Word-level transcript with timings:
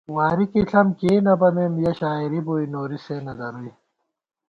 واری 0.15 0.45
کی 0.51 0.61
ݪم 0.69 0.87
کېئ 0.99 1.17
نہ 1.25 1.33
بَمېم، 1.39 1.73
یَہ 1.83 1.91
شاعری 1.99 2.39
بُوئی 2.45 2.65
نوری 2.73 2.99
سےنہ 3.05 3.33
درُوئی 3.39 3.71